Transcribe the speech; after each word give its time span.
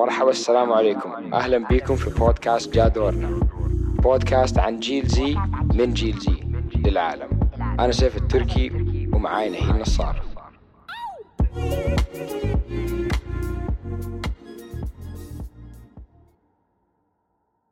مرحبا 0.00 0.30
السلام 0.30 0.72
عليكم. 0.72 1.34
أهلا 1.34 1.58
بكم 1.58 1.96
في 1.96 2.10
بودكاست 2.10 2.74
جا 2.74 2.88
دورنا 2.88 3.40
بودكاست 4.02 4.58
عن 4.58 4.80
جيل 4.80 5.06
زي 5.06 5.36
من 5.74 5.94
جيل 5.94 6.18
زي 6.18 6.36
للعالم. 6.76 7.40
أنا 7.80 7.92
سيف 7.92 8.16
التركي 8.16 8.70
ومعاي 9.12 9.50
نهيل 9.50 9.80
نصار 9.80 10.22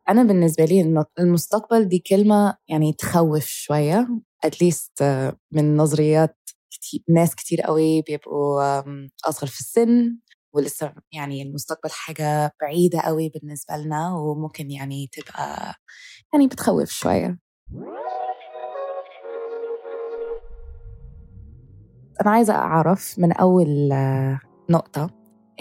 أنا 0.08 0.22
بالنسبة 0.22 0.64
لي 0.64 1.04
المستقبل 1.18 1.84
دي 1.84 1.98
كلمة 1.98 2.56
يعني 2.68 2.92
تخوف 2.92 3.46
شوية 3.46 4.08
أتليست 4.45 5.02
من 5.52 5.76
نظريات 5.76 6.36
كتير 6.70 7.00
ناس 7.08 7.34
كتير 7.34 7.60
قوي 7.60 8.02
بيبقوا 8.02 8.82
أصغر 9.24 9.48
في 9.48 9.60
السن. 9.60 10.18
ولسه 10.53 10.93
يعني 11.12 11.43
المستقبل 11.43 11.91
حاجة 11.91 12.52
بعيدة 12.61 13.01
قوي 13.01 13.29
بالنسبة 13.29 13.77
لنا 13.77 14.15
وممكن 14.15 14.70
يعني 14.70 15.09
تبقى 15.12 15.75
يعني 16.33 16.47
بتخوف 16.47 16.91
شوية 16.91 17.39
أنا 22.20 22.30
عايزة 22.30 22.55
أعرف 22.55 23.15
من 23.19 23.33
أول 23.33 23.89
نقطة 24.70 25.11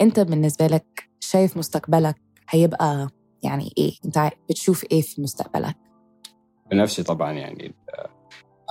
أنت 0.00 0.20
بالنسبة 0.20 0.66
لك 0.66 1.10
شايف 1.20 1.56
مستقبلك 1.56 2.16
هيبقى 2.48 3.08
يعني 3.42 3.72
إيه؟ 3.78 3.92
أنت 4.04 4.30
بتشوف 4.50 4.84
إيه 4.92 5.00
في 5.02 5.22
مستقبلك؟ 5.22 5.76
بنفسي 6.70 7.02
طبعا 7.02 7.32
يعني 7.32 7.74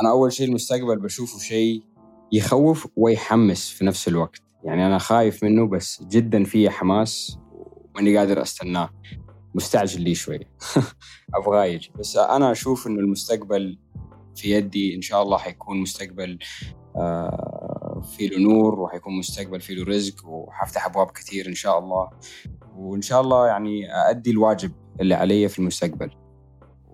أنا 0.02 0.10
أول 0.12 0.32
شيء 0.34 0.48
المستقبل 0.48 1.00
بشوفه 1.00 1.40
شيء 1.40 1.84
يخوف 2.32 2.88
ويحمس 2.96 3.70
في 3.70 3.86
نفس 3.86 4.08
الوقت 4.08 4.42
يعني 4.68 4.88
أنا 4.88 4.98
خايف 4.98 5.44
منه 5.44 5.68
بس 5.68 6.04
جدا 6.04 6.44
فيه 6.44 6.70
حماس 6.70 7.38
وماني 7.52 8.18
قادر 8.18 8.42
أستناه. 8.42 8.90
مستعجل 9.56 10.02
لي 10.02 10.16
شوي. 10.16 10.40
أبغاه 11.36 11.66
يجي. 11.66 11.92
بس 12.00 12.18
أنا 12.18 12.52
أشوف 12.52 12.88
إنه 12.88 13.00
المستقبل 13.00 13.80
في 14.36 14.52
يدي 14.52 14.96
إن 14.96 15.02
شاء 15.02 15.24
الله 15.24 15.38
حيكون 15.38 15.78
مستقبل 15.82 16.40
آه، 16.96 18.02
في 18.18 18.28
له 18.28 18.40
نور 18.40 18.80
وحيكون 18.80 19.18
مستقبل 19.18 19.62
في 19.62 19.76
له 19.76 19.86
رزق 19.86 20.26
وحفتح 20.26 20.86
أبواب 20.86 21.12
كثير 21.12 21.48
إن 21.48 21.56
شاء 21.56 21.80
الله. 21.80 22.10
وإن 22.76 23.02
شاء 23.02 23.22
الله 23.22 23.48
يعني 23.48 23.82
أدي 24.10 24.32
الواجب 24.32 24.72
اللي 25.02 25.16
علي 25.16 25.50
في 25.50 25.60
المستقبل. 25.60 26.12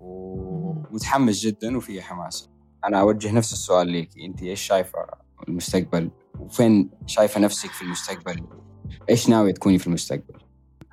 ومتحمس 0.01 1.39
جدا 1.39 1.77
وفي 1.77 2.01
حماس. 2.01 2.49
أنا 2.85 2.99
أوجه 2.99 3.31
نفس 3.31 3.53
السؤال 3.53 3.87
ليك. 3.87 4.09
أنت 4.25 4.43
إيش 4.43 4.61
شايفة 4.61 4.99
المستقبل؟ 5.47 6.09
وفين 6.39 6.89
شايفة 7.05 7.39
نفسك 7.39 7.69
في 7.69 7.81
المستقبل؟ 7.81 8.43
إيش 9.09 9.29
ناوية 9.29 9.53
تكوني 9.53 9.79
في 9.79 9.87
المستقبل؟ 9.87 10.33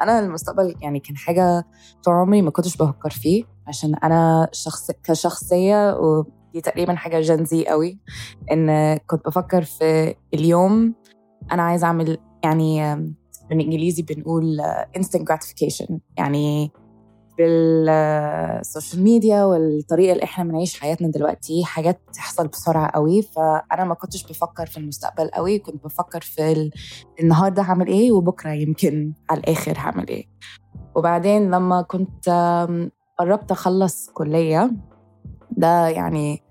أنا 0.00 0.18
المستقبل 0.18 0.74
يعني 0.80 1.00
كان 1.00 1.16
حاجة 1.16 1.66
طول 2.04 2.14
عمري 2.14 2.42
ما 2.42 2.50
كنتش 2.50 2.76
بفكر 2.76 3.10
فيه 3.10 3.44
عشان 3.66 3.94
أنا 3.94 4.48
شخص 4.52 4.90
كشخصية 5.04 5.96
ودي 5.96 6.60
تقريبا 6.60 6.94
حاجة 6.94 7.20
جنزي 7.20 7.64
قوي 7.66 7.98
إن 8.52 8.96
كنت 8.96 9.26
بفكر 9.26 9.62
في 9.62 10.14
اليوم 10.34 10.94
أنا 11.52 11.62
عايزة 11.62 11.86
أعمل 11.86 12.18
يعني 12.44 12.96
بالإنجليزي 13.50 14.02
بنقول 14.02 14.62
instant 14.98 15.20
gratification. 15.20 15.92
يعني 16.16 16.72
بال 17.40 17.81
social 17.81 19.02
media 19.02 19.44
والطريقة 19.44 20.12
اللي 20.12 20.24
إحنا 20.24 20.44
بنعيش 20.44 20.80
حياتنا 20.80 21.08
دلوقتي 21.08 21.64
حاجات 21.64 22.00
بتحصل 22.08 22.48
بسرعة 22.48 22.90
قوي. 22.90 23.22
فأنا 23.22 23.84
ما 23.84 23.94
كنتش 23.94 24.26
بفكر 24.26 24.66
في 24.66 24.76
المستقبل 24.76 25.28
قوي 25.28 25.58
كنت 25.58 25.84
بفكر 25.84 26.20
في 26.20 26.70
النهارده 27.20 27.62
هعمل 27.62 27.86
إيه 27.86 28.12
وبكرة 28.12 28.50
يمكن 28.50 29.12
على 29.30 29.40
الآخر 29.40 29.78
هعمل 29.78 30.08
إيه. 30.08 30.26
وبعدين 30.94 31.50
لما 31.50 31.82
كنت 31.82 32.28
قربت 33.18 33.50
أخلص 33.50 34.10
كلية 34.10 34.70
ده 35.50 35.88
يعني 35.88 36.42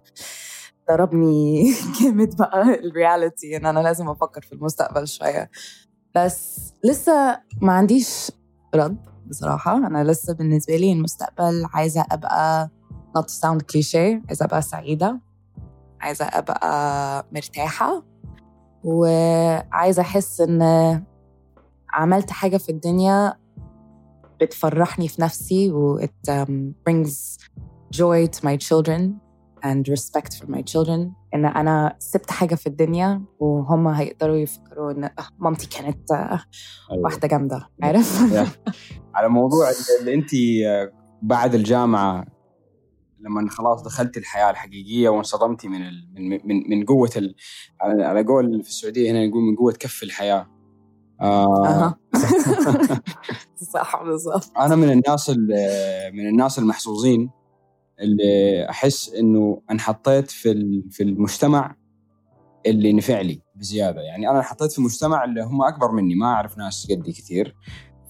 ضربني 0.89 1.71
جامد 2.01 2.37
بقى 2.37 2.61
ال 2.61 2.73
reality 2.73 3.57
إن 3.57 3.65
أنا 3.65 3.79
لازم 3.79 4.09
أفكر 4.09 4.41
في 4.41 4.53
المستقبل 4.53 5.07
شوية. 5.07 5.49
بس 6.15 6.73
لسه 6.83 7.39
ما 7.61 7.73
عنديش 7.73 8.31
رد. 8.75 8.97
بصراحة. 9.29 9.77
أنا 9.77 10.03
لسه 10.03 10.33
بالنسبة 10.33 10.75
لي 10.75 10.93
المستقبل 10.93 11.65
عايزة 11.73 12.05
أبقى 12.11 12.69
not 13.17 13.21
to 13.21 13.33
sound 13.33 13.61
cliché 13.61 13.95
عايزة 14.27 14.45
أبقى 14.45 14.61
سعيدة 14.61 15.19
عايزة 16.01 16.25
أبقى 16.25 17.25
مرتاحة 17.31 18.03
وعايزة 18.83 20.01
أحس 20.01 20.41
إن 20.41 20.61
عملت 21.93 22.31
حاجة 22.31 22.57
في 22.57 22.69
الدنيا 22.69 23.33
بتفرحني 24.41 25.07
في 25.07 25.21
نفسي 25.21 25.71
و 25.71 25.99
it 26.01 26.29
um, 26.31 26.73
brings 26.89 27.37
joy 27.95 28.27
to 28.27 28.39
my 28.45 28.57
children. 28.57 29.28
And 29.63 29.87
respect 29.87 30.33
for 30.39 30.47
my 30.47 30.61
children. 30.61 31.11
إن 31.35 31.45
أنا 31.45 31.95
سبت 31.99 32.31
حاجة 32.31 32.55
في 32.55 32.67
الدنيا 32.67 33.21
وهم 33.39 33.87
هيقدروا 33.87 34.35
يفكروا 34.35 34.91
إن 34.91 35.03
آه، 35.03 35.11
مامتي 35.39 35.67
كانت 35.67 36.11
أيوة. 36.11 37.03
واحدة 37.03 37.27
جامدة. 37.27 37.69
عارف؟ 37.83 38.21
على 39.15 39.29
موضوع 39.29 39.67
اللي 39.99 40.13
انت 40.13 40.29
بعد 41.21 41.55
الجامعة 41.55 42.25
لما 43.19 43.49
خلاص 43.49 43.83
دخلت 43.83 44.17
الحياة 44.17 44.49
الحقيقية 44.49 45.09
وانصدمتي 45.09 45.67
من 45.67 45.81
ال... 45.81 46.09
من 46.13 46.29
من 46.29 46.69
من 46.69 46.85
قوة 46.85 47.09
ال... 47.17 47.35
على 47.81 48.23
قول 48.23 48.63
في 48.63 48.69
السعودية 48.69 49.11
هنا 49.11 49.27
نقول 49.27 49.43
من 49.43 49.55
قوة 49.55 49.73
كف 49.73 50.03
الحياة. 50.03 50.47
آه. 51.21 51.67
أه. 51.67 51.99
صح 53.73 54.03
بالضبط. 54.03 54.51
أنا 54.57 54.75
من 54.75 54.91
الناس 54.91 55.29
من 56.13 56.27
الناس 56.27 56.59
المحظوظين. 56.59 57.29
اللي 58.01 58.65
أحس 58.69 59.13
إنه 59.13 59.61
انحطيت 59.71 60.31
في 60.31 60.81
في 60.91 61.03
المجتمع 61.03 61.75
اللي 62.65 62.93
نفع 62.93 63.21
لي 63.21 63.41
بزيادة. 63.55 64.01
يعني 64.01 64.29
أنا 64.29 64.37
انحطيت 64.37 64.71
في 64.71 64.81
مجتمع 64.81 65.23
اللي 65.23 65.43
هم 65.43 65.61
أكبر 65.63 65.91
مني 65.91 66.15
ما 66.15 66.25
أعرف 66.25 66.57
ناس 66.57 66.87
قدي 66.91 67.11
كثير. 67.11 67.55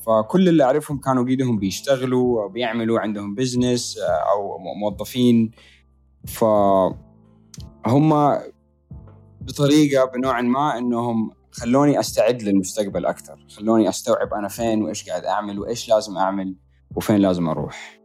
فكل 0.06 0.50
اللي 0.50 0.64
أعرفهم 0.64 1.00
كانوا 1.00 1.26
قيدهم 1.26 1.60
بيشتغلوا 1.60 2.44
أو 2.44 2.50
بيعملوا 2.50 3.00
عندهم 3.00 3.36
بزنس 3.36 3.98
أو 4.34 4.58
موظفين. 4.58 5.52
فهم 6.28 6.70
بطريقة 9.42 10.06
بنوع 10.06 10.42
ما 10.42 10.78
إنهم 10.78 11.32
خلوني 11.52 12.00
أستعد 12.00 12.42
للمستقبل 12.42 13.06
أكثر. 13.06 13.46
خلوني 13.50 13.90
أستوعب 13.90 14.34
أنا 14.34 14.48
فين 14.48 14.84
وإيش 14.84 15.10
قاعد 15.10 15.26
أعمل 15.26 15.60
وإيش 15.60 15.90
لازم 15.90 16.18
أعمل 16.18 16.56
وفين 16.96 17.16
لازم 17.16 17.50
أروح. 17.50 17.99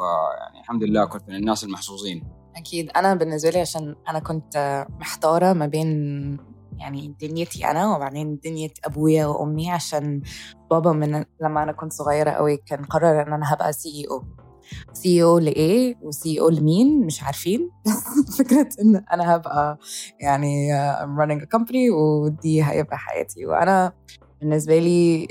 فيعني 0.00 0.60
الحمد 0.60 0.82
لله 0.84 1.04
كنت 1.04 1.28
من 1.28 1.34
الناس 1.34 1.64
المحظوظين. 1.64 2.24
أكيد. 2.56 2.90
أنا 2.96 3.14
بالنسبة 3.14 3.50
لي 3.50 3.60
عشان 3.60 3.96
أنا 4.08 4.18
كنت 4.18 4.86
محتارة 5.00 5.52
ما 5.52 5.66
بين 5.66 5.88
يعني 6.78 7.14
دنيتي 7.20 7.66
أنا 7.70 7.96
وبعدين 7.96 8.38
دنيا 8.44 8.68
أبويا 8.84 9.26
وأمي 9.26 9.70
عشان 9.70 10.22
بابا 10.70 10.92
من 10.92 11.24
لما 11.42 11.62
أنا 11.62 11.72
كنت 11.72 11.92
صغيرة 11.92 12.30
قوي 12.30 12.56
كان 12.56 12.84
قرر 12.84 13.22
إن 13.22 13.32
أنا 13.32 13.54
هبقى 13.54 13.72
CEO 13.72 13.88
CEO 13.88 15.38
لايه 15.38 15.94
و 16.02 16.40
CEO 16.40 16.48
لمين 16.48 17.06
مش 17.06 17.22
عارفين. 17.22 17.70
فكرة 18.38 18.68
إن 18.82 19.04
أنا 19.12 19.36
هبقى 19.36 19.78
يعني 20.20 20.72
I'm 20.92 21.18
running 21.20 21.42
a 21.42 21.58
company 21.58 21.90
ودي 21.92 22.64
هيبقى 22.64 22.98
حياتي. 22.98 23.46
وأنا 23.46 23.92
بالنسبة 24.40 24.78
لي 24.78 25.28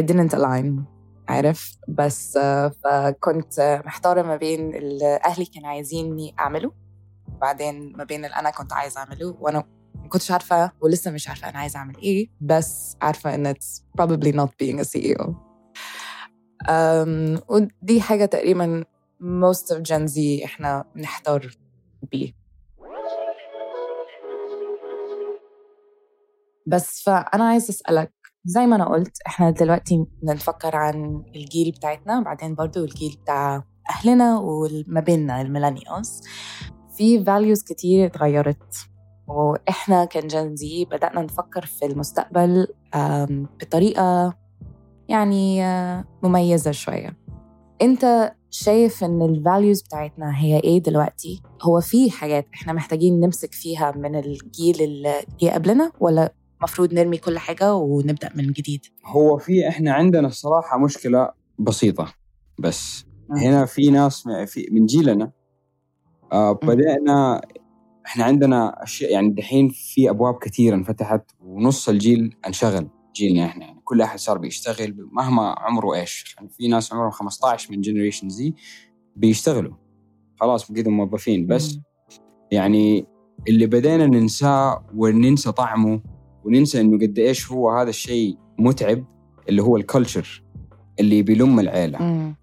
it 0.00 0.04
didn't 0.04 0.34
align. 0.34 0.95
عارف؟ 1.28 1.76
بس 1.88 2.38
فكنت 2.84 3.82
محتارة 3.86 4.22
ما 4.22 4.36
بين 4.36 4.74
اللي 4.74 5.20
أهلي 5.24 5.44
كانوا 5.44 5.68
عايزيني 5.68 6.34
أعمله 6.38 6.72
وبعدين 7.36 7.92
ما 7.96 8.04
بين 8.04 8.24
اللي 8.24 8.36
أنا 8.36 8.50
كنت 8.50 8.72
عايزة 8.72 9.00
أعمله 9.00 9.36
وأنا 9.40 9.64
ما 9.94 10.08
كنتش 10.08 10.30
عارفة 10.30 10.72
ولسه 10.80 11.10
مش 11.10 11.28
عارفة 11.28 11.48
أنا 11.48 11.58
عايزة 11.58 11.78
أعمل 11.78 11.96
إيه 11.96 12.28
بس 12.40 12.96
عارفة 13.02 13.34
إن 13.34 13.54
it's 13.54 13.82
probably 14.00 14.32
not 14.32 14.48
being 14.62 14.80
a 14.80 14.84
CEO 14.84 15.26
um, 16.68 17.42
ودي 17.48 18.00
حاجة 18.00 18.24
تقريبا 18.24 18.84
most 19.22 19.74
of 19.74 19.78
Gen 19.78 20.08
Z 20.14 20.44
إحنا 20.44 20.84
بنحتار 20.94 21.56
بيه. 22.12 22.32
بس 26.66 27.02
فأنا 27.02 27.44
عايزة 27.48 27.70
أسألك 27.70 28.12
زي 28.46 28.66
ما 28.66 28.76
أنا 28.76 28.84
قلت 28.88 29.18
إحنا 29.26 29.50
دلوقتي 29.50 30.06
بنفكر 30.22 30.76
عن 30.76 31.22
الجيل 31.36 31.70
بتاعتنا 31.70 32.20
بعدين 32.20 32.54
برضو 32.54 32.84
الجيل 32.84 33.18
بتاع 33.22 33.64
أهلنا 33.90 34.38
وما 34.38 35.00
بيننا 35.00 35.40
الميلانيوس 35.40 36.20
في 36.96 37.24
values 37.24 37.64
كتير 37.64 38.06
اتغيرت 38.06 38.74
وإحنا 39.28 40.04
كنجنزي 40.04 40.84
بدأنا 40.84 41.22
نفكر 41.22 41.66
في 41.66 41.86
المستقبل 41.86 42.66
بطريقة 43.60 44.34
يعني 45.08 45.62
مميزة 46.22 46.70
شوية 46.70 47.16
أنت 47.82 48.32
شايف 48.50 49.04
إن 49.04 49.22
الفاليوز 49.22 49.82
بتاعتنا 49.82 50.38
هي 50.38 50.60
إيه 50.60 50.82
دلوقتي؟ 50.82 51.42
هو 51.62 51.80
في 51.80 52.10
حاجات 52.10 52.46
إحنا 52.54 52.72
محتاجين 52.72 53.20
نمسك 53.20 53.54
فيها 53.54 53.90
من 53.90 54.16
الجيل 54.16 54.82
اللي 54.82 55.14
جه 55.40 55.50
قبلنا 55.50 55.92
ولا 56.00 56.32
مفروض 56.62 56.94
نرمي 56.94 57.16
كل 57.18 57.38
حاجة 57.38 57.74
ونبدأ 57.74 58.30
من 58.34 58.52
جديد. 58.52 58.80
هو 59.04 59.38
في 59.38 59.68
إحنا 59.68 59.92
عندنا 59.92 60.26
الصراحة 60.28 60.78
مشكلة 60.78 61.30
بسيطة. 61.58 62.12
بس 62.58 63.06
مم. 63.28 63.36
هنا 63.36 63.64
في 63.64 63.90
ناس 63.90 64.28
في 64.28 64.68
من 64.72 64.86
جيلنا 64.86 65.32
آه 66.32 66.52
بدأنا 66.52 67.40
إحنا 68.06 68.24
عندنا 68.24 68.82
أشياء 68.82 69.12
يعني 69.12 69.30
دحين 69.30 69.68
في 69.68 70.10
أبواب 70.10 70.38
كثيره 70.38 70.74
انفتحت 70.74 71.30
ونص 71.40 71.88
الجيل 71.88 72.36
انشغل. 72.46 72.88
جيلنا 73.14 73.46
إحنا 73.46 73.64
يعني 73.64 73.80
كل 73.84 74.02
أحد 74.02 74.18
صار 74.18 74.38
بيشتغل 74.38 75.08
مهما 75.12 75.54
عمره 75.58 75.94
إيش 75.94 76.34
يعني 76.36 76.48
في 76.48 76.68
ناس 76.68 76.92
عمرهم 76.92 77.10
15 77.10 77.72
من 77.72 77.80
جنريشن 77.80 78.28
زي 78.28 78.54
بيشتغلوا. 79.16 79.74
خلاص 80.40 80.72
بقيتوا 80.72 80.92
موظفين. 80.92 81.46
بس. 81.46 81.78
يعني 82.52 83.06
اللي 83.48 83.66
بدينا 83.66 84.06
ننساه 84.06 84.86
وننسى 84.94 85.52
طعمه 85.52 86.00
وننسى 86.46 86.80
إنه 86.80 86.98
قد 86.98 87.18
إيش 87.18 87.52
هو 87.52 87.70
هذا 87.70 87.90
الشيء 87.90 88.36
متعب 88.58 89.04
اللي 89.48 89.62
هو 89.62 89.76
الكلتشر 89.76 90.42
اللي 91.00 91.22
بيلم 91.22 91.60
العيلة. 91.60 92.02
مم. 92.02 92.36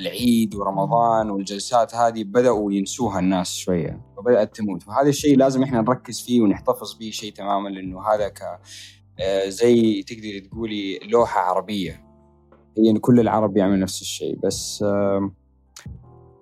العيد 0.00 0.54
ورمضان 0.54 1.30
والجلسات 1.30 1.94
هذه 1.94 2.24
بدأوا 2.24 2.72
ينسوها 2.72 3.18
الناس 3.18 3.54
شوية 3.54 4.00
وبدأت 4.16 4.56
تموت. 4.56 4.88
وهذا 4.88 5.08
الشيء 5.08 5.36
لازم 5.36 5.62
إحنا 5.62 5.80
نركز 5.80 6.20
فيه 6.20 6.40
ونحتفظ 6.40 6.94
به 6.94 7.10
شيء 7.10 7.32
تماما 7.32 7.68
لأنه 7.68 8.02
هذا 8.02 8.28
ك 8.28 8.40
آه، 9.20 9.48
زي 9.48 10.02
تقدري 10.02 10.40
تقولي 10.40 10.98
لوحة 10.98 11.40
عربية. 11.40 12.04
هي 12.78 12.90
إن 12.90 12.96
كل 12.96 13.20
العرب 13.20 13.56
يعمل 13.56 13.80
نفس 13.80 14.00
الشيء. 14.00 14.38
بس 14.44 14.84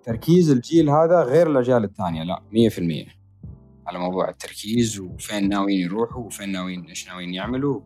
تركيز 0.02 0.50
الجيل 0.50 0.90
هذا 0.90 1.22
غير 1.22 1.50
الأجيال 1.50 1.84
الثانية 1.84 2.22
لا 2.22 2.42
100% 2.52 3.17
على 3.88 3.98
موضوع 3.98 4.28
التركيز 4.28 5.00
وفين 5.00 5.48
ناويين 5.48 5.80
يروحوا 5.80 6.24
وفين 6.24 6.52
ناويين 6.52 6.84
إيش 6.84 7.08
ناويين 7.08 7.34
يعملوا. 7.34 7.80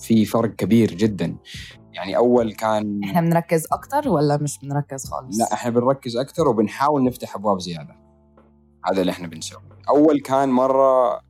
في 0.00 0.24
فرق 0.24 0.54
كبير 0.56 0.94
جدا. 0.94 1.36
يعني 1.92 2.16
أول 2.16 2.52
كان 2.52 3.04
إحنا 3.04 3.20
بنركز 3.20 3.66
أكتر 3.72 4.08
ولا 4.08 4.36
مش 4.36 4.58
بنركز 4.58 5.04
خالص؟ 5.04 5.38
لا 5.38 5.52
إحنا 5.52 5.70
بنركز 5.70 6.16
أكثر 6.16 6.48
وبنحاول 6.48 7.04
نفتح 7.04 7.36
أبواب 7.36 7.60
زيادة. 7.60 7.96
هذا 8.84 9.00
اللي 9.00 9.12
إحنا 9.12 9.28
بنسويه. 9.28 9.62
أول 9.88 10.20
كان 10.20 10.48
مرة 10.48 11.20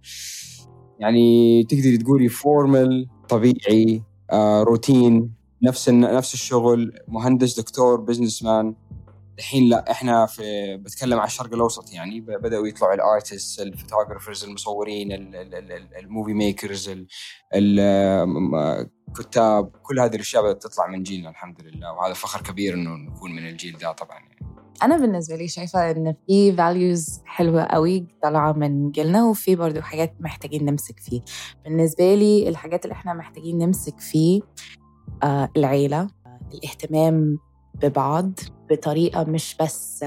يعني 0.98 1.62
تقدري 1.64 1.98
تقولي 1.98 2.28
فورمال 2.28 3.08
طبيعي 3.28 4.02
آه 4.30 4.62
روتين 4.62 5.34
نفس 5.62 5.88
نفس 5.88 6.34
الشغل 6.34 6.92
مهندس 7.08 7.60
دكتور 7.60 8.00
businessman 8.00 8.74
الحين 9.42 9.68
لا 9.68 9.90
إحنا 9.90 10.26
في 10.26 10.76
بتكلم 10.76 11.18
على 11.18 11.26
الشرق 11.26 11.54
الأوسط 11.54 11.92
يعني 11.92 12.20
بدأوا 12.20 12.66
يطلعوا 12.68 12.94
ال 12.94 13.02
artists 13.03 13.60
ال 13.60 13.66
photographers 13.66 14.44
المصورين 14.44 15.12
ال- 15.12 15.36
ال- 15.36 15.54
ال- 15.54 15.72
ال- 15.72 15.96
ال 15.98 16.04
movie 16.04 16.34
makers 16.34 16.88
ال- 16.88 17.06
ال- 17.54 18.26
م- 18.28 18.90
كتاب 19.18 19.70
كل 19.82 20.00
هذه 20.00 20.14
الأشياء 20.14 20.42
بدأت 20.42 20.62
تطلع 20.62 20.86
من 20.86 21.02
جيلنا 21.02 21.30
الحمد 21.30 21.62
لله 21.62 21.92
وهذا 21.92 22.14
فخر 22.14 22.40
كبير 22.40 22.74
إنه 22.74 22.90
نكون 22.90 23.32
من 23.32 23.48
الجيل 23.48 23.78
ده 23.78 23.92
طبعا 23.92 24.18
يعني. 24.18 24.38
أنا 24.82 24.96
بالنسبة 24.98 25.36
لي 25.36 25.48
شايفة 25.48 25.90
إن 25.90 26.14
في 26.26 26.56
values 26.56 27.20
حلوة 27.26 27.62
قوي 27.64 28.06
طالعة 28.22 28.52
من 28.52 28.90
جيلنا 28.90 29.24
وفي 29.24 29.56
برضو 29.56 29.80
حاجات 29.80 30.14
محتاجين 30.20 30.64
نمسك 30.64 31.00
فيه 31.00 31.20
بالنسبة 31.64 32.14
لي 32.14 32.48
الحاجات 32.48 32.84
اللي 32.84 32.92
إحنا 32.92 33.14
محتاجين 33.14 33.58
نمسك 33.58 34.00
فيه 34.00 34.40
آه 35.22 35.48
العيلة 35.56 36.00
آه، 36.00 36.40
الاهتمام 36.54 37.38
ببعض 37.74 38.32
بطريقة 38.70 39.24
مش 39.24 39.56
بس 39.60 40.02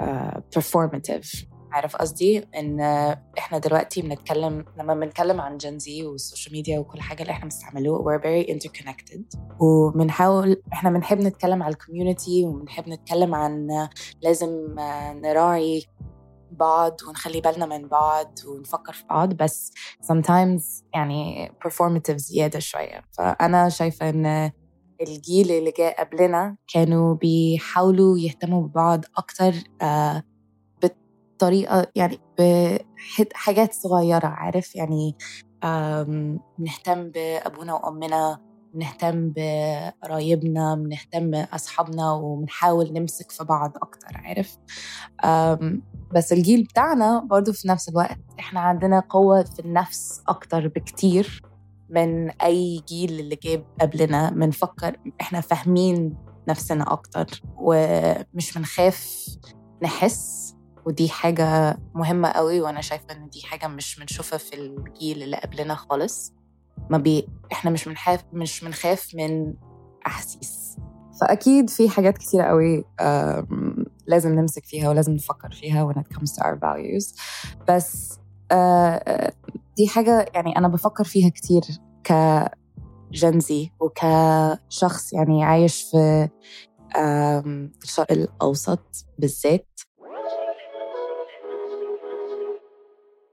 آه 0.00 0.42
performative. 0.58 1.44
عارف 1.72 1.96
قصدي؟ 1.96 2.44
إن 2.56 2.80
إحنا 3.38 3.58
دلوقتي 3.58 4.02
بنتكلم 4.02 4.64
لما 4.78 4.94
بنتكلم 4.94 5.40
عن 5.40 5.56
Gen 5.56 5.92
Z 5.92 6.04
وال 6.04 6.17
social 6.17 6.54
media 6.54 6.78
وكل 6.78 7.00
حاجة 7.00 7.22
اللي 7.22 7.32
إحنا 7.32 7.44
بنستعمله 7.44 8.04
we're 8.04 8.20
very 8.22 8.50
interconnected. 8.54 9.38
وبنحاول 9.60 10.62
إحنا 10.72 10.90
بنحب 10.90 11.18
نتكلم 11.18 11.62
على 11.62 11.72
ال 11.72 11.79
community 11.79 12.44
وبنحب 12.44 12.88
نتكلم 12.88 13.34
عن 13.34 13.68
لازم 14.22 14.78
آه، 14.78 15.12
نراعي 15.12 15.84
بعض 16.50 16.96
ونخلي 17.08 17.40
بالنا 17.40 17.66
من 17.66 17.88
بعض 17.88 18.38
ونفكر 18.46 18.92
في 18.92 19.04
بعض. 19.10 19.34
بس 19.34 19.72
sometimes 20.12 20.84
يعني 20.94 21.52
performative 21.64 22.16
زيادة 22.16 22.58
شوية. 22.58 23.02
فأنا 23.18 23.68
شايفة 23.68 24.08
إن 24.08 24.50
الجيل 25.00 25.50
اللي 25.50 25.72
جاء 25.78 26.04
قبلنا 26.04 26.56
كانوا 26.74 27.14
بيحاولوا 27.14 28.18
يهتموا 28.18 28.62
ببعض 28.68 29.04
أكتر 29.16 29.54
آه، 29.82 30.22
بطريقة 30.82 31.86
يعني 31.94 32.18
بحاجات 32.38 33.74
صغيرة 33.74 34.26
عارف؟ 34.26 34.76
يعني 34.76 35.16
نهتم 36.58 37.10
بأبونا 37.10 37.74
وأمنا 37.74 38.38
بنهتم 38.74 39.32
بقرايبنا 39.36 40.74
بنهتم 40.74 41.30
بأصحابنا 41.30 42.12
وبنحاول 42.12 42.92
نمسك 42.92 43.30
في 43.30 43.44
بعض 43.44 43.72
أكتر 43.76 44.08
عارف؟ 44.14 44.58
بس 46.14 46.32
الجيل 46.32 46.62
بتاعنا 46.64 47.20
برضو 47.20 47.52
في 47.52 47.68
نفس 47.68 47.88
الوقت 47.88 48.18
إحنا 48.38 48.60
عندنا 48.60 49.00
قوة 49.00 49.42
في 49.42 49.58
النفس 49.60 50.22
أكتر 50.28 50.68
بكتير. 50.68 51.42
من 51.90 52.30
أي 52.30 52.82
جيل 52.88 53.20
اللي 53.20 53.36
جاب 53.42 53.64
قبلنا 53.80 54.30
بنفكر 54.30 54.96
إحنا 55.20 55.40
فاهمين 55.40 56.16
نفسنا 56.48 56.92
أكتر 56.92 57.42
ومش 57.56 58.58
بنخاف 58.58 59.26
نحس. 59.82 60.54
ودي 60.86 61.08
حاجة 61.08 61.78
مهمة 61.94 62.28
قوي 62.28 62.60
وأنا 62.60 62.80
شايفة 62.80 63.04
إن 63.10 63.28
دي 63.28 63.42
حاجة 63.42 63.66
مش 63.66 63.98
بنشوفها 64.00 64.38
في 64.38 64.54
الجيل 64.54 65.22
اللي 65.22 65.36
قبلنا 65.36 65.74
خالص. 65.74 66.32
ما 66.90 66.98
بي 66.98 67.28
إحنا 67.52 67.70
مش 67.70 67.88
بنخاف 67.88 68.24
مش 68.32 68.64
بنخاف 68.64 69.14
من 69.14 69.54
أحاسيس. 70.06 70.76
فأكيد 71.20 71.70
في 71.70 71.88
حاجات 71.88 72.18
كتيرة 72.18 72.42
قوي 72.42 72.84
لازم 74.06 74.34
نمسك 74.34 74.64
فيها 74.64 74.88
ولازم 74.88 75.12
نفكر 75.12 75.50
فيها 75.50 75.92
when 75.92 75.96
it 75.96 76.16
comes 76.16 76.32
to 76.32 76.42
our 76.42 76.56
values. 76.56 77.14
بس 77.68 78.18
آه، 78.52 78.54
آه، 78.54 79.32
دي 79.78 79.88
حاجة 79.88 80.26
يعني 80.34 80.58
أنا 80.58 80.68
بفكر 80.68 81.04
فيها 81.04 81.28
كتير 81.30 81.62
كجنزي 82.04 83.70
وكشخص 83.80 85.12
يعني 85.12 85.44
عايش 85.44 85.82
في 85.90 86.28
الشرق 87.84 88.12
الأوسط 88.12 89.06
بالذات. 89.18 89.80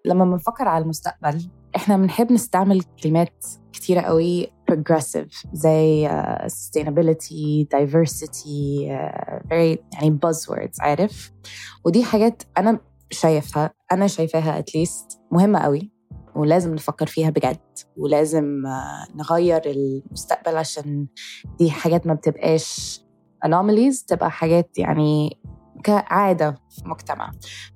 لما 0.05 0.25
بنفكر 0.25 0.67
على 0.67 0.83
المستقبل 0.83 1.49
إحنا 1.75 1.97
بنحب 1.97 2.31
نستعمل 2.31 2.81
كلمات 3.03 3.45
كتيرة 3.73 4.01
قوي 4.01 4.47
progressive 4.71 5.53
زي 5.53 6.09
uh, 6.09 6.45
sustainability, 6.45 7.65
diversity, 7.75 8.89
uh, 8.89 9.43
very 9.47 9.79
يعني 9.93 10.19
buzzwords 10.25 10.79
عارف؟ 10.79 11.31
ودي 11.85 12.03
حاجات 12.03 12.43
أنا 12.57 12.79
شايفها 13.11 13.73
أنا 13.91 14.07
شايفاها 14.07 14.61
at 14.61 14.65
least 14.65 15.17
مهمة 15.31 15.59
قوي. 15.59 15.94
ولازم 16.35 16.73
نفكر 16.73 17.07
فيها 17.07 17.29
بجد 17.29 17.59
ولازم 17.97 18.63
uh, 18.65 19.15
نغير 19.15 19.61
المستقبل 19.65 20.57
عشان 20.57 21.07
دي 21.59 21.71
حاجات 21.71 22.07
ما 22.07 22.13
بتبقاش 22.13 23.01
anomalies 23.45 24.05
تبقى 24.07 24.31
حاجات 24.31 24.77
يعني 24.77 25.39
كعادة 25.83 26.51
في 26.69 26.81
مجتمع. 26.85 27.31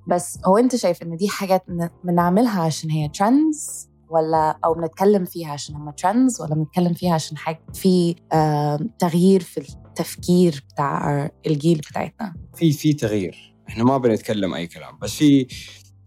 بس 0.08 0.40
هو 0.46 0.58
أنت 0.58 0.76
شايف 0.76 1.04
إن 1.04 1.16
دي 1.18 1.28
حاجات 1.28 1.64
بن- 1.68 1.90
بنعملها 2.04 2.62
عشان 2.62 2.90
هي 2.92 3.10
trends 3.18 3.88
ولا 4.10 4.60
أو 4.66 4.74
بنتكلم 4.74 5.26
فيها 5.26 5.52
عشان 5.52 5.76
هم 5.76 5.92
trends 5.92 6.42
ولا 6.42 6.56
بنتكلم 6.56 6.94
فيها 6.94 7.14
عشان 7.14 7.38
حاجة 7.38 7.60
في 7.74 8.16
آه 8.34 8.80
تغيير 9.00 9.42
في 9.42 9.58
التفكير 9.58 10.64
بتاع 10.74 11.30
الجيل 11.48 11.78
بتاعتنا؟ 11.78 12.36
في 12.56 12.72
في 12.72 12.94
تغيير. 12.94 13.56
إحنا 13.70 13.84
ما 13.84 13.98
بنتكلم 13.98 14.54
أي 14.54 14.68
كلام. 14.68 14.98
بس 15.02 15.12
في 15.16 15.48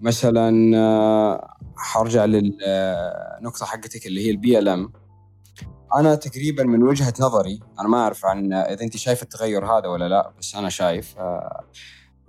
مثلا 0.00 0.76
آه، 0.78 1.51
حرجع 1.76 2.24
للنقطه 2.24 3.66
حقتك 3.66 4.06
اللي 4.06 4.26
هي 4.26 4.30
ال 4.30 4.68
BLM 4.68 4.92
أنا 5.94 6.14
تقريبا 6.14 6.64
من 6.64 6.82
وجهة 6.82 7.14
نظري 7.20 7.60
أنا 7.80 7.88
ما 7.88 7.98
أعرف 7.98 8.24
عن 8.26 8.52
إذا 8.52 8.82
أنت 8.82 8.96
شايف 8.96 9.22
التغير 9.22 9.66
هذا 9.66 9.88
ولا 9.88 10.08
لا 10.08 10.32
بس 10.38 10.54
أنا 10.54 10.68
شايف 10.68 11.18
آه، 11.18 11.64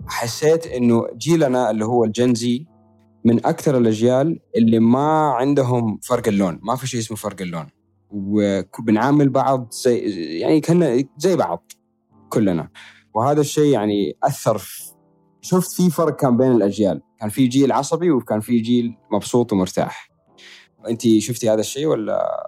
حسيت 0.06 0.66
إنه 0.66 1.06
جيلنا 1.16 1.70
اللي 1.70 1.84
هو 1.84 2.04
ال 2.04 2.16
Gen 2.16 2.54
Z 2.54 2.66
من 3.24 3.46
أكثر 3.46 3.78
الأجيال 3.78 4.40
اللي 4.56 4.78
ما 4.78 5.32
عندهم 5.32 5.98
فرق 6.02 6.28
اللون 6.28 6.60
ما 6.62 6.76
في 6.76 6.86
شيء 6.86 7.00
اسمه 7.00 7.16
فرق 7.16 7.40
اللون. 7.40 7.66
وبنعامل 8.10 9.28
بعض 9.28 9.68
زي 9.70 9.98
يعني 10.38 10.60
كنا 10.60 11.04
زي 11.18 11.36
بعض 11.36 11.72
كلنا. 12.28 12.68
وهذا 13.14 13.40
الشيء 13.40 13.72
يعني 13.72 14.16
أثر 14.22 14.62
شفت 15.40 15.72
في 15.72 15.90
فرق 15.90 16.16
كان 16.16 16.36
بين 16.36 16.52
الأجيال. 16.52 17.00
كان 17.24 17.30
في 17.30 17.46
جيل 17.46 17.72
عصبي 17.72 18.10
وكان 18.10 18.40
في 18.40 18.58
جيل 18.58 18.96
مبسوط 19.12 19.52
ومرتاح 19.52 20.10
انت 20.88 21.02
شفتي 21.18 21.50
هذا 21.50 21.60
الشيء 21.60 21.86
ولا 21.86 22.46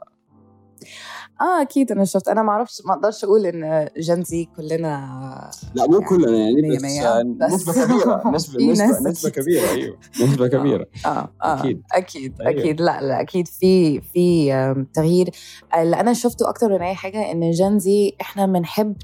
آه 1.40 1.62
أكيد 1.62 1.92
أنا 1.92 2.04
شفت 2.04 2.28
أنا 2.28 2.42
ما 2.42 2.52
أعرفش 2.52 2.82
ما 2.86 2.94
أقدرش 2.94 3.24
أقول 3.24 3.46
إن 3.46 3.88
جنزي 3.96 4.48
كلنا 4.56 5.50
لا 5.74 5.86
مو 5.86 6.00
كلنا 6.00 6.36
يعني 6.38 6.76
بس, 6.76 6.82
مية، 6.82 7.22
بس 7.22 7.52
نسبة 7.52 7.84
كبيرة 7.84 8.22
نسبة 8.34 8.58
في 8.58 8.70
نسبة. 9.08 9.30
كبيرة 9.30 9.70
أيوه 9.70 9.98
نسبة 10.22 10.48
كبيرة 10.48 10.86
آه 11.06 11.08
آه 11.44 11.60
أكيد. 11.60 11.82
أكيد 11.92 12.32
أكيد, 12.32 12.40
أيوة. 12.40 12.60
أكيد. 12.60 12.80
لا 12.80 13.00
لا 13.00 13.20
أكيد 13.20 13.48
في 13.48 14.00
في 14.00 14.50
تغيير 14.94 15.30
اللي 15.78 16.00
أنا 16.00 16.12
شفته 16.12 16.48
أكتر 16.48 16.68
من 16.68 16.82
أي 16.82 16.94
حاجة 16.94 17.32
إن 17.32 17.50
Gen 17.50 18.00
Z 18.00 18.16
إحنا 18.20 18.46
بنحب. 18.46 18.96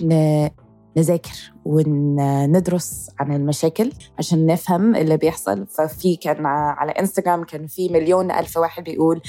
نذاكر 0.97 1.53
وندرس 1.65 3.11
عن 3.21 3.33
المشاكل 3.33 3.93
عشان 4.19 4.47
نفهم 4.47 4.97
اللي 4.97 5.17
بيحصل. 5.17 5.67
ففي 5.67 6.17
كان 6.17 6.47
على 6.47 6.93
انستغرام 6.93 7.45
كان 7.45 7.67
في 7.67 7.89
مليون 7.89 8.31
ألف 8.31 8.57
واحد 8.57 8.85
بيقول 8.85 9.21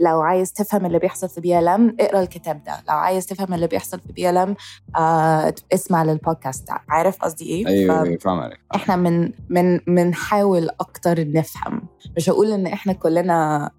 لو 0.00 0.20
عايز 0.20 0.52
تفهم 0.52 0.86
اللي 0.86 0.98
بيحصل 0.98 1.28
في 1.28 1.40
BLM 1.40 1.96
اقرأ 2.00 2.22
الكتاب 2.22 2.64
ده. 2.64 2.72
لو 2.88 2.94
عايز 2.94 3.26
تفهم 3.26 3.54
اللي 3.54 3.66
بيحصل 3.66 4.00
في 4.00 4.12
BLM 4.12 4.56
آه 4.96 5.54
اسمع 5.74 6.02
للبودكاست 6.02 6.68
ده. 6.68 6.80
عارف 6.88 7.18
قصدي 7.18 7.44
إيه؟ 7.46 7.66
أيوه 7.66 8.02
أيوه 8.02 8.18
فاهم 8.18 8.40
عليك. 8.40 8.58
إحنا 8.74 8.96
من 8.96 9.32
من 9.48 9.78
بنحاول 9.78 10.68
أكتر 10.80 11.30
نفهم. 11.32 11.82
مش 12.16 12.30
هقول 12.30 12.52
إن 12.52 12.66
إحنا 12.66 12.92
كلنا 12.92 13.70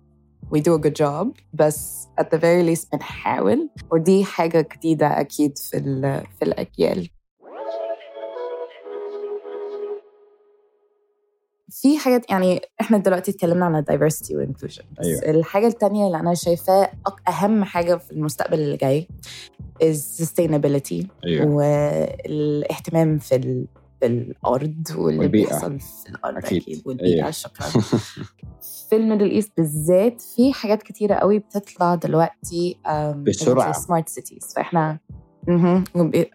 we 0.56 0.60
do 0.60 0.78
a 0.78 0.82
good 0.88 0.94
job 1.06 1.28
بس 1.54 2.08
at 2.22 2.24
the 2.24 2.38
very 2.40 2.76
least 2.76 2.88
بنحاول. 2.94 3.70
ودي 3.92 4.26
حاجة 4.26 4.68
جديدة 4.76 5.20
أكيد 5.20 5.58
في 5.58 5.80
في 6.40 6.46
الأجيال. 6.46 7.10
في 11.82 11.98
حاجات 11.98 12.30
يعني 12.30 12.62
إحنا 12.82 12.98
دلوقتي 12.98 13.32
اتكلمنا 13.32 13.66
عن 13.66 13.84
diversity 13.84 14.32
والinclusion 14.32 14.84
بس 15.00 15.06
أيوة. 15.06 15.22
أيوة. 15.24 15.30
الحاجة 15.40 15.68
التانية 15.68 16.06
اللي 16.08 16.18
أنا 16.20 16.34
شايفاه 16.34 16.90
أهم 17.28 17.64
حاجة 17.64 17.96
في 17.96 18.12
المستقبل 18.12 18.60
اللي 18.60 18.78
جاي 18.78 19.08
sustainability 20.22 21.06
أيوه 21.26 21.48
والإهتمام 21.48 23.18
في 23.18 23.36
ال... 23.36 23.68
في 24.00 24.06
الأرض 24.06 24.84
واللي 24.96 25.20
والبيئة. 25.20 25.48
بيحصل 25.48 25.80
في 25.80 26.10
الأرض. 26.10 26.38
أكيد, 26.38 26.62
أكيد. 26.62 26.82
والبيئة 26.86 27.16
أيوة. 27.22 27.32
شكرا 27.32 27.66
في 28.90 28.96
ال 28.96 29.01
Middle 29.01 29.32
East 29.32 29.52
بالذات 29.58 30.22
في 30.22 30.54
حاجات 30.54 30.84
كتيرة 30.84 31.16
قوي 31.16 31.40
بتطلع 31.40 31.96
دلوقتي 31.96 32.78
بسرعة. 33.16 33.72
smart 33.72 34.10
cities 34.10 34.54
فإحنا 34.56 35.00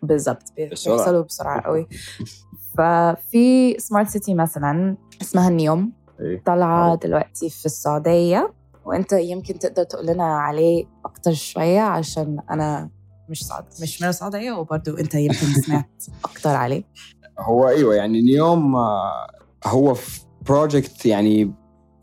بالظبط. 0.03 0.43
بيحصلوا 0.57 1.23
بسرعة 1.23 1.61
قوي 1.63 1.87
ففي 2.79 3.77
smart 3.79 4.09
city 4.09 4.35
مثلا 4.35 4.97
اسمها 5.23 5.49
النيوم 5.49 5.93
أيوة. 6.21 6.43
طالعة 6.47 6.95
دلوقتي 6.95 7.51
في 7.51 7.67
السعودية 7.67 8.53
وأنت 8.85 9.13
يمكن 9.13 9.59
تقدر 9.59 9.85
تقول 9.85 10.07
لنا 10.07 10.25
عليه 10.25 10.85
أكتر 11.05 11.33
شوية 11.33 11.81
عشان 11.81 12.39
أنا 12.51 12.91
مش 13.29 13.47
سعود 13.47 13.65
مش 13.83 14.03
من 14.03 14.09
السعودية 14.09 14.53
وبرضه 14.53 15.01
أنت 15.01 15.15
يمكن 15.15 15.47
سمعت 15.67 16.05
أكتر 16.25 16.51
عليه 16.51 16.85
هو 17.39 17.69
أيوه 17.69 17.95
يعني 17.95 18.19
اليوم 18.19 18.77
آه، 18.77 19.27
هو 19.67 19.95
في 19.95 20.21
بروجكت 20.47 21.07
يعني 21.07 21.55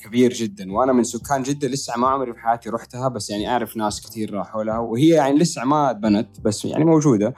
كبير 0.06 0.34
جدا. 0.34 0.74
وأنا 0.74 0.94
من 0.94 1.04
سكان 1.04 1.44
جدة 1.44 1.68
لسه 1.68 1.98
ما 1.98 2.08
عمري 2.08 2.34
في 2.34 2.40
حياتي 2.40 2.70
رحتها 2.70 3.08
بس 3.08 3.30
يعني 3.30 3.50
أعرف 3.50 3.78
ناس 3.78 4.08
كثير 4.08 4.34
راحوا 4.34 4.64
لها. 4.64 4.78
وهي 4.78 5.10
يعني 5.10 5.40
لسه 5.40 5.66
ما 5.66 5.92
اتبنت 5.92 6.42
بس 6.42 6.66
يعني 6.66 6.86
موجودة. 6.86 7.36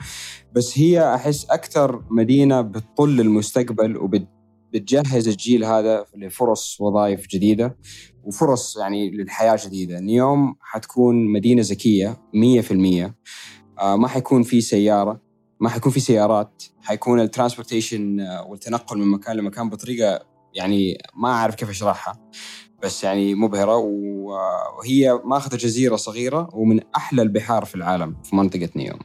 بس 0.56 0.80
هي 0.80 1.16
أحس 1.16 1.46
أكثر 1.46 2.04
مدينة 2.10 2.62
بتطل 2.62 3.10
للمستقبل 3.10 3.98
وبتجهز 3.98 5.28
الجيل 5.28 5.64
هذا 5.64 6.06
لفرص 6.16 6.82
وظائف 6.82 7.28
جديدة 7.28 7.78
وفرص 8.24 8.78
يعني 8.78 9.12
للحياة 9.12 9.58
جديدة. 9.66 10.00
نيوم 10.00 10.56
حتكون 10.62 11.26
مدينة 11.26 11.62
ذكية 11.66 12.18
100% 12.34 13.14
آه، 13.80 13.96
ما 13.96 14.08
حيكون 14.08 14.44
في 14.44 14.62
سيارة 14.62 15.22
ما 15.60 15.70
حيكون 15.70 15.92
في 15.92 16.00
سيارات 16.00 16.64
حيكون 16.82 17.20
ال 17.20 17.26
transportation 17.26 18.20
والتنقل 18.48 18.98
من 18.98 19.08
مكان 19.08 19.36
لمكان 19.38 19.70
بطريقة 19.70 20.26
يعني 20.54 20.98
ما 21.16 21.30
أعرف 21.30 21.56
كيف 21.56 21.70
أشرحها. 21.70 22.30
بس 22.84 23.04
يعني 23.04 23.36
مبهرة 23.36 23.76
وهي 23.78 25.20
ماخذه 25.26 25.56
جزيرة 25.56 25.96
صغيرة 25.96 26.50
ومن 26.54 26.80
أحلى 26.96 27.22
البحار 27.22 27.66
في 27.66 27.76
العالم 27.76 28.16
في 28.24 28.36
منطقة 28.36 28.70
نيوم. 28.76 29.00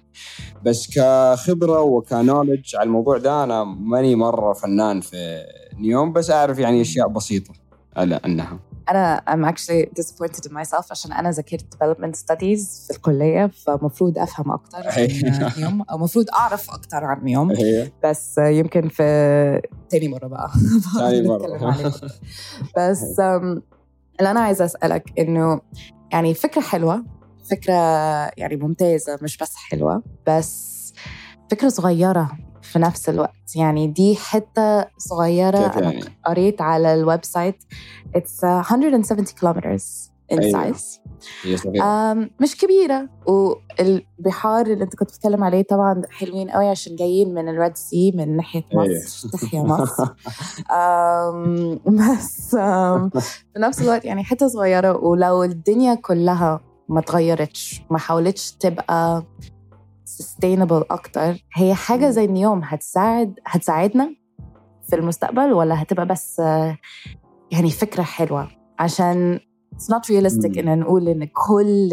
بس 0.65 0.99
كخبرة 0.99 1.81
و 1.81 1.90
knowledge 1.90 2.77
على 2.77 2.87
الموضوع 2.87 3.19
ده 3.19 3.45
أنا 3.45 3.65
ماني 3.65 4.15
مرة 4.17 4.53
فنان 4.53 5.01
في 5.01 5.41
نيوم 5.79 6.13
بس 6.13 6.31
أعرف 6.31 6.59
يعني 6.59 6.81
أشياء 6.81 7.09
بسيطة 7.09 7.53
على 7.97 8.21
أنها. 8.25 8.59
أنا 8.89 9.23
I'm 9.29 9.53
actually 9.53 9.87
disappointed 10.01 10.47
in 10.51 10.53
myself 10.53 10.91
عشان 10.91 11.13
أنا 11.13 11.31
ذاكرت 11.31 11.75
development 11.75 12.17
studies 12.19 12.87
في 12.87 12.91
الكلية 12.91 13.47
فمفروض 13.47 14.19
أفهم 14.19 14.53
أكتر 14.53 14.79
عن 14.89 15.53
نيوم 15.57 15.83
أو 15.91 15.99
مفروض 15.99 16.27
أعرف 16.35 16.71
أكتر 16.71 17.05
عن 17.05 17.25
نيوم 17.25 17.51
هي 17.51 17.93
بس 18.05 18.39
يمكن 18.39 18.89
في 18.89 19.03
تاني 19.91 20.09
مرة 20.09 20.27
بقى. 20.27 20.51
تاني 20.99 21.29
أكتر. 21.87 22.09
بس 22.77 23.21
أم، 23.21 23.63
اللي 24.19 24.31
أنا 24.31 24.41
عايزة 24.41 24.65
أسألك 24.65 25.13
إنه 25.19 25.61
يعني 26.13 26.35
فكرة 26.35 26.61
حلوة 26.61 27.05
فكرة 27.51 27.75
يعني 28.37 28.57
ممتازة 28.57 29.19
مش 29.23 29.37
بس 29.39 29.55
حلوة 29.57 30.03
بس 30.29 30.73
فكرة 31.51 31.69
صغيرة. 31.69 32.31
في 32.63 32.79
نفس 32.79 33.09
الوقت. 33.09 33.57
يعني 33.57 33.87
دي 33.87 34.17
حتة 34.17 34.85
صغيرة 34.99 35.59
أنا 35.59 35.93
يعني؟ 35.93 36.05
قريت 36.27 36.61
على 36.61 36.95
ال 36.95 37.25
website 37.25 37.57
it's 38.17 38.45
170 38.45 39.27
kilometers 39.27 40.13
in 40.33 40.39
أيوة. 40.39 40.73
size. 40.73 40.99
مش 42.41 42.57
كبيرة. 42.57 43.09
والبحار 43.27 44.67
اللي 44.67 44.85
أنت 44.85 44.97
كنت 44.97 45.09
بتتكلم 45.09 45.45
عليه 45.45 45.63
طبعا 45.63 46.03
حلوين 46.11 46.51
قوي 46.51 46.69
عشان 46.69 46.97
جايين 46.97 47.35
من 47.35 47.49
ال 47.49 47.56
Red 47.56 47.77
Sea 47.77 48.13
من 48.15 48.37
ناحية 48.37 48.65
أيوة. 48.73 48.85
مصر 49.05 49.29
تحيا 49.33 49.63
مصر. 49.63 50.09
آم، 50.73 51.81
بس 51.87 52.55
آم، 52.55 53.11
في 53.11 53.59
نفس 53.59 53.83
الوقت 53.83 54.05
يعني 54.05 54.25
حتة 54.25 54.47
صغيرة. 54.49 54.97
ولو 54.97 55.43
الدنيا 55.43 55.95
كلها 55.95 56.61
ما 56.89 57.01
تغيرتش 57.01 57.83
ما 57.91 57.99
حاولتش 57.99 58.53
تبقى 58.53 59.25
sustainable 60.21 60.85
أكتر 60.91 61.45
هي 61.55 61.75
حاجة 61.75 62.11
زي 62.11 62.25
اليوم 62.25 62.61
هتساعد 62.65 63.35
هتساعدنا 63.47 64.15
في 64.89 64.97
المستقبل 64.97 65.53
ولا 65.53 65.83
هتبقى 65.83 66.07
بس 66.07 66.39
يعني 67.51 67.71
فكرة 67.71 68.03
حلوة؟ 68.03 68.49
عشان 68.79 69.41
it's 69.75 69.95
not 69.95 70.15
realistic. 70.15 70.59
إن 70.59 70.79
نقول 70.79 71.09
إن 71.09 71.25
كل 71.25 71.89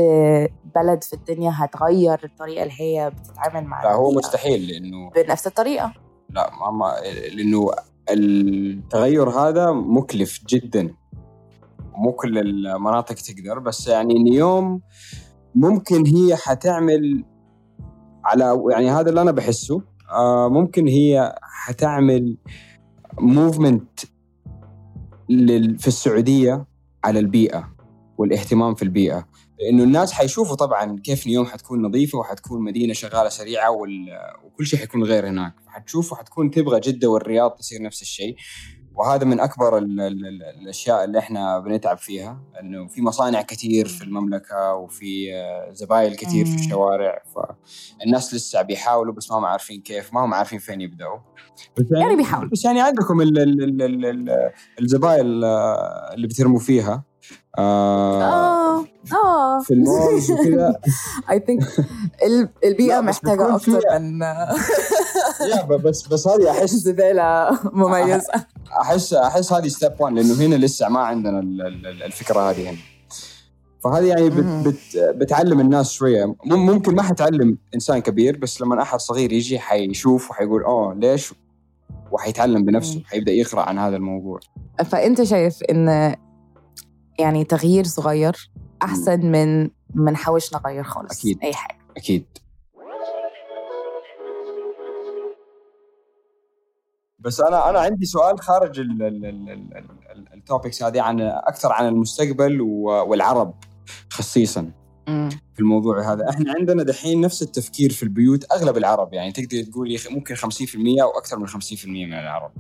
بلد 0.76 1.04
في 1.04 1.14
الدنيا 1.14 1.52
هتغير 1.56 2.20
الطريقة 2.24 2.64
اللي 2.64 2.74
هي 2.78 3.10
بتتعامل 3.10 3.68
مع 3.68 3.84
لا 3.84 3.94
هو 3.94 4.12
مستحيل 4.12 4.68
لأنه 4.68 5.10
بنفس 5.10 5.48
الطريقة. 5.48 5.94
لا 6.30 6.52
ما 6.60 6.72
ما 6.72 6.94
لأنه 7.36 7.72
التغير 8.10 9.30
هذا 9.30 9.72
مكلف 9.72 10.40
جدا. 10.50 10.94
مو 11.96 12.12
كل 12.12 12.38
المناطق 12.38 13.16
تقدر 13.16 13.60
بس 13.60 13.88
يعني 13.88 14.14
نيوم 14.14 14.82
ممكن 15.56 16.08
هي 16.08 16.36
حتعمل 16.36 17.24
على 18.30 18.64
يعني 18.72 18.92
هذا 18.92 19.10
اللي 19.10 19.22
أنا 19.22 19.32
بحسه 19.32 19.82
آه 20.12 20.50
ممكن 20.50 20.88
هي 20.88 21.36
حتعمل 21.42 22.38
موفمنت 23.20 24.00
في 25.78 25.88
السعودية 25.88 26.66
على 27.04 27.20
البيئة 27.20 27.76
والاهتمام 28.18 28.76
في 28.76 28.84
البيئة 28.84 29.28
لأنه 29.60 29.84
الناس 29.84 30.12
حيشوفوا 30.12 30.56
طبعا 30.56 31.00
كيف 31.00 31.28
نيوم 31.28 31.46
حتكون 31.46 31.82
نظيفة 31.82 32.18
وحتكون 32.18 32.62
مدينة 32.62 32.94
شغالة 32.94 33.30
سريعة. 33.30 33.72
وكل 33.72 34.66
شيء 34.66 34.80
حيكون 34.80 35.04
غير 35.04 35.30
هناك 35.30 35.54
فحتشوفوا 35.66 36.18
حتكون 36.18 36.52
تبغى 36.52 36.80
جدة 36.80 37.08
والرياض 37.08 37.52
تصير 37.52 37.82
نفس 37.82 38.02
الشيء 38.02 38.36
وهذا 39.00 39.26
من 39.26 39.40
أكبر 39.40 39.78
ال 39.78 40.02
ال 40.02 40.26
ال 40.26 40.44
الأشياء 40.62 41.04
اللي 41.04 41.20
إحنا 41.20 41.60
بنتعب 41.60 41.98
فيها 41.98 42.42
إنه 42.62 42.88
في 42.88 43.02
مصانع 43.02 43.42
كثير 43.42 43.88
في 43.88 44.04
المملكة 44.04 44.74
وفي 44.74 45.36
آه، 45.36 45.72
زباين 45.74 46.14
كثير 46.14 46.46
في. 46.46 46.56
الشوارع 46.56 47.24
فالناس 47.36 48.34
لسه 48.34 48.62
بيحاولوا 48.62 49.14
بس 49.14 49.32
ما 49.32 49.38
هم 49.38 49.46
عارفين 49.46 49.82
كيف 49.82 50.14
ما 50.14 50.26
هم 50.26 50.34
عارفين 50.34 50.60
فين 50.60 50.82
يبدأوا 50.82 51.20
بس 51.78 51.86
يعني 51.92 52.16
بيحاولوا. 52.16 52.50
بس 52.52 52.66
يعني 52.66 52.82
عندكم 52.82 53.22
ال 53.22 53.40
ال 53.40 53.64
ال 53.64 53.82
ال 53.82 54.06
ال 54.06 54.52
الزباين 54.82 55.44
آه، 55.44 56.14
اللي 56.14 56.28
بترموا 56.28 56.60
فيها 56.60 57.04
آه 57.58 58.24
آه 58.24 58.86
آه. 59.14 59.62
في 59.64 59.74
المولز 59.74 60.32
وكذا 60.32 60.76
I 61.34 61.40
think 61.40 61.80
ال- 62.26 62.50
البيئة 62.64 62.88
لا، 62.96 63.02
بس 63.02 63.06
محتاجة 63.16 63.38
بيكون 63.38 63.54
أكتر 63.56 63.80
فيها- 63.82 64.00
من 64.00 64.20
بس 65.86 66.08
بس 66.08 66.28
هذه 66.28 66.52
احس 66.52 66.70
زبالة 66.74 67.50
مميزة. 67.74 68.34
احس 68.82 69.14
أحس 69.14 69.54
هذه 69.54 69.68
ستيب 69.68 69.92
1 70.00 70.14
لأنه 70.16 70.34
هنا 70.34 70.56
لسه 70.56 70.90
ما 70.90 71.00
عندنا 71.00 71.40
ال- 71.40 71.62
ال- 71.62 72.04
الفكرة 72.04 72.50
هذه 72.50 72.70
هنا. 72.70 72.78
فهذه 73.84 74.06
يعني. 74.08 74.30
بت 74.30 74.68
بت 74.68 74.78
بتعلم 75.16 75.60
الناس 75.60 75.92
شوية. 75.92 76.26
مم- 76.46 76.66
ممكن 76.66 76.96
ما 76.96 77.02
حتعلم 77.04 77.58
إنسان 77.76 78.00
كبير 78.00 78.38
بس 78.38 78.62
لما 78.62 78.82
أحد 78.82 79.00
صغير 79.00 79.32
يجي 79.32 79.60
حيشوف 79.60 80.30
وحيقول 80.32 80.64
أوه 80.64 80.94
ليش؟ 80.94 81.34
وحيتعلم 82.12 82.66
بنفسه. 82.66 83.02
حيبدأ 83.06 83.32
يقرأ 83.32 83.62
عن 83.62 83.78
هذا 83.80 83.96
الموضوع. 83.96 84.40
فأنت 84.86 85.24
شايف 85.24 85.64
إن 85.64 86.16
يعني 87.20 87.44
تغيير 87.44 87.84
صغير 87.84 88.52
أحسن 88.84 89.32
من 89.32 89.70
ما 89.94 90.12
نحاولش 90.12 90.54
نغير 90.54 90.84
خالص 90.84 91.20
أكيد. 91.20 91.40
أي 91.44 91.54
حاجة. 91.54 91.78
أكيد. 91.98 92.26
بس 97.20 97.42
أنا 97.42 97.70
أنا 97.70 97.80
عندي 97.80 98.06
سؤال 98.06 98.40
خارج 98.40 98.80
التوبكس 100.34 100.84
هذه 100.84 101.02
عن 101.02 101.22
أكثر 101.22 101.72
عن 101.72 101.88
المستقبل 101.88 102.62
والعرب 102.62 103.54
خصيصا 104.10 104.72
في 105.54 105.60
الموضوع 105.60 106.14
هذا. 106.14 106.30
إحنا 106.30 106.54
عندنا 106.60 106.84
دحين 106.84 107.22
نفس 107.22 107.42
التفكير 107.42 107.92
في 107.92 108.04
البيوت 108.04 108.52
أغلب 108.52 108.78
العرب 108.78 109.14
يعني 109.14 109.32
تقدر 109.32 109.64
تقول 109.64 109.98
ممكن 110.10 110.36
50% 110.36 110.42
أو 111.02 111.10
أكثر 111.10 111.40
من 111.40 111.48
50% 111.48 111.86
من 111.86 112.14
العرب 112.14 112.52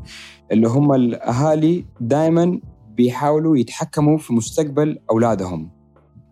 اللي 0.51 0.67
هم 0.67 0.93
الأهالي 0.93 1.85
دائما 1.99 2.59
بيحاولوا 2.99 3.57
يتحكموا 3.57 4.17
في 4.17 4.33
مستقبل 4.33 4.99
أولادهم. 5.11 5.71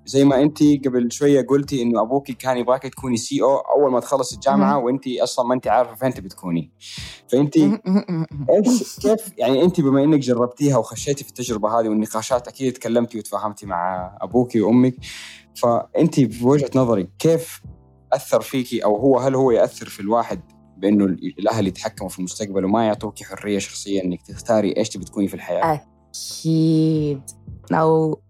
زي 0.06 0.26
ما 0.26 0.42
انت 0.42 0.60
قبل 0.86 1.12
شوية 1.12 1.46
قلتي 1.48 1.82
إنه 1.82 2.02
أبوك 2.02 2.32
كان 2.32 2.58
يبغاك 2.58 2.84
تكوني 2.84 3.18
سي 3.18 3.42
أو 3.42 3.58
أول 3.58 3.92
ما 3.92 4.00
تخلص 4.00 4.34
الجامعة 4.34 4.78
وانت 4.78 5.08
أصلا 5.08 5.46
ما 5.46 5.54
انت 5.54 5.68
عارفة 5.68 5.96
فين 5.96 6.14
تبي 6.14 6.30
تكوني. 6.30 6.72
فانت 7.28 7.58
إيش 8.50 9.00
كيف 9.00 9.38
يعني 9.38 9.64
انت 9.64 9.82
بما 9.82 10.04
إنك 10.04 10.20
جربتيها 10.20 10.78
وخشيتي 10.78 11.24
في 11.24 11.30
التجربة 11.30 11.80
هذه 11.80 11.90
والنقاشات 11.90 12.48
أكيد 12.48 12.74
تكلمتي 12.74 13.18
وتفاهمتي 13.18 13.66
مع 13.66 14.12
أبوك 14.22 14.56
وأمك 14.56 14.96
فانت 15.56 16.20
بوجهة 16.20 16.70
نظرك 16.76 17.10
كيف 17.20 17.62
أثر 18.14 18.42
فيكي 18.42 18.84
أو 18.84 18.96
هو 18.96 19.20
هل 19.20 19.36
هو 19.36 19.52
يأثر 19.52 19.90
في 19.90 20.00
الواحد 20.00 20.42
بأنه 20.78 21.06
الأهل 21.40 21.68
يتحكموا 21.68 22.10
في 22.10 22.20
المستقبل 22.20 22.66
وما 22.66 22.86
يعطوكي 22.86 23.24
حرية 23.24 23.60
شخصيه 23.60 24.04
إنك 24.04 24.22
تختاري 24.22 24.78
إيش 24.78 24.90
تبي 24.90 25.06
تكوني 25.06 25.28
في 25.28 25.34
الحياة؟ 25.34 25.97
أكيد. 26.18 27.22
لو 27.72 28.22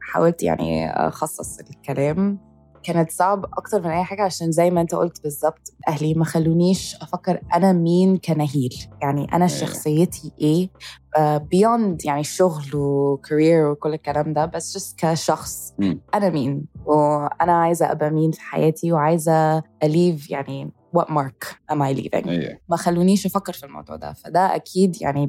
حاولت 0.00 0.42
يعني 0.42 0.90
أخصص 0.90 1.58
الكلام 1.58 2.38
كانت 2.82 3.10
صعب 3.10 3.44
أكتر 3.44 3.80
من 3.80 3.90
أي 3.90 4.04
حاجة 4.04 4.22
عشان 4.22 4.52
زي 4.52 4.70
ما 4.70 4.80
أنت 4.80 4.94
قلت 4.94 5.22
بالظبط 5.22 5.74
أهلي 5.88 6.14
ما 6.14 6.24
خلونيش 6.24 6.96
أفكر 7.02 7.40
أنا 7.54 7.72
مين 7.72 8.16
كنهيل. 8.16 8.74
يعني 9.02 9.24
أنا 9.24 9.46
أيوة. 9.46 9.58
شخصيتي 9.58 10.32
إيه؟ 10.40 10.70
بيوند 11.38 12.02
uh, 12.02 12.06
يعني 12.06 12.20
الشغل 12.20 12.74
وكارير 12.74 13.66
وكل 13.70 13.94
الكلام 13.94 14.32
ده 14.32 14.46
بس 14.46 14.74
جست 14.76 14.98
كشخص 14.98 15.74
أنا 16.14 16.30
مين؟ 16.30 16.64
وأنا 16.86 17.52
عايزة 17.52 17.92
أبقى 17.92 18.10
مين 18.10 18.30
في 18.30 18.40
حياتي 18.40 18.92
وعايزة 18.92 19.62
أليف 19.82 20.30
يعني 20.30 20.72
what 20.96 21.06
mark 21.10 21.46
am 21.72 21.76
I 21.76 21.96
leaving 21.98 22.28
أيه. 22.28 22.62
ما 22.68 22.76
خلونيش 22.76 23.26
أفكر 23.26 23.52
في 23.52 23.66
الموضوع 23.66 23.96
ده. 23.96 24.12
فده 24.12 24.54
أكيد 24.54 25.02
يعني 25.02 25.26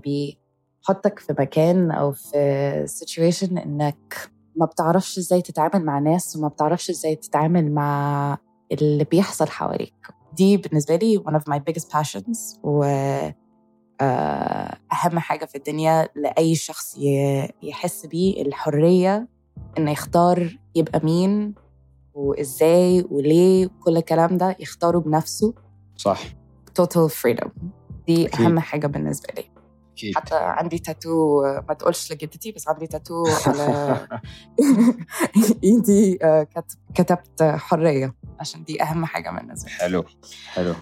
بيحطك 0.79 1.19
في 1.19 1.35
مكان 1.39 1.91
أو 1.91 2.11
في 2.11 2.85
situation 2.87 3.51
إنك 3.51 4.29
ما 4.55 4.65
بتعرفش 4.65 5.17
إزاي 5.17 5.41
تتعامل 5.41 5.85
مع 5.85 5.99
ناس 5.99 6.35
وما 6.35 6.47
بتعرفش 6.47 6.89
إزاي 6.89 7.15
تتعامل 7.15 7.71
مع 7.71 8.37
اللي 8.71 9.03
بيحصل 9.03 9.47
حواليك. 9.47 9.93
دي 10.33 10.57
بالنسبة 10.57 10.95
لي 10.95 11.19
one 11.19 11.33
of 11.33 11.43
my 11.53 11.57
biggest 11.57 11.87
passions 11.97 12.59
و 12.63 12.83
آه، 14.01 14.77
أهم 14.93 15.19
حاجة 15.19 15.45
في 15.45 15.55
الدنيا 15.57 16.09
لأي 16.15 16.55
شخص 16.55 16.97
يحس 17.63 18.05
بيه 18.05 18.41
الحرية 18.41 19.27
إنه 19.77 19.91
يختار 19.91 20.59
يبقى 20.75 21.01
مين 21.03 21.53
وإزاي 22.13 23.05
وليه 23.11 23.69
كل 23.83 23.97
الكلام 23.97 24.37
ده 24.37 24.55
يختاره 24.59 24.99
بنفسه. 24.99 25.53
صح. 25.97 26.19
Total 26.81 27.09
freedom. 27.09 27.49
دي 28.07 28.27
أكيد. 28.27 28.41
أهم 28.41 28.59
حاجة 28.59 28.87
بالنسبة 28.87 29.33
لي. 29.37 29.58
أكيد. 29.99 30.15
حتى 30.15 30.35
عندي 30.35 30.79
تاتو 30.79 31.41
ما 31.67 31.73
تقولش 31.73 32.11
لجدتي 32.11 32.51
بس 32.51 32.67
عندي 32.67 32.87
تاتو 32.87 33.23
على 33.47 34.07
إيدي 35.63 36.19
آه، 36.23 36.47
كتبت 36.95 37.43
حرية. 37.43 38.15
عشان 38.39 38.63
دي 38.63 38.83
أهم 38.83 39.05
حاجة 39.05 39.29
بالنسبة 39.29 39.69
لي 39.69 39.75
حلو 39.75 40.03
حلو 40.47 40.73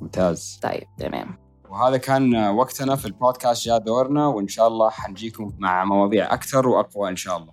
ممتاز. 0.00 0.60
طيب 0.62 0.84
تمام. 0.98 1.38
وهذا 1.70 1.96
كان 1.96 2.48
وقتنا 2.48 2.96
في 2.96 3.06
البودكاست 3.06 3.64
جاء 3.64 3.78
دورنا 3.78 4.26
وإن 4.26 4.48
شاء 4.48 4.68
الله 4.68 4.90
حنجيكم 4.90 5.52
مع 5.58 5.84
مواضيع 5.84 6.34
أكثر 6.34 6.68
وأقوى 6.68 7.10
إن 7.10 7.16
شاء 7.16 7.36
الله. 7.36 7.52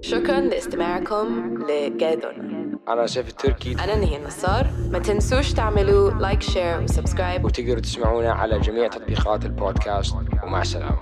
شكرا 0.00 0.40
لاستماعكم 0.40 1.58
لجادون 1.68 2.67
على 2.88 3.08
شاف 3.08 3.28
التركي. 3.28 3.72
أنا 3.72 3.96
نهي 3.96 4.16
النصار. 4.16 4.70
ما 4.90 4.98
تنسوش 4.98 5.52
تعملوا 5.52 6.10
لايك 6.10 6.42
شير 6.42 6.82
وسبسكرايب 6.82 7.44
وتقدروا 7.44 7.80
تسمعونا 7.80 8.32
على 8.32 8.58
جميع 8.58 8.88
تطبيقات 8.88 9.44
البودكاست. 9.44 10.14
ومع 10.42 10.62
السلامة. 10.62 10.98